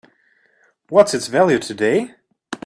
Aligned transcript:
What's 0.89 1.13
its 1.13 1.27
value 1.27 1.59
today? 1.59 2.15